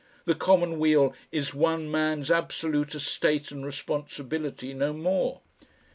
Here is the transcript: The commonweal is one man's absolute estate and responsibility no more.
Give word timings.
The 0.25 0.33
commonweal 0.33 1.13
is 1.31 1.53
one 1.53 1.91
man's 1.91 2.31
absolute 2.31 2.95
estate 2.95 3.51
and 3.51 3.63
responsibility 3.63 4.73
no 4.73 4.93
more. 4.93 5.41